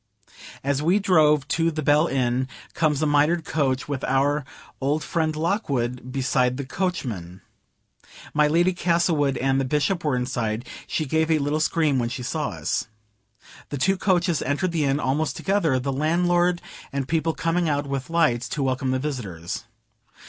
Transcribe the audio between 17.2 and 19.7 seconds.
coming out with lights to welcome the visitors.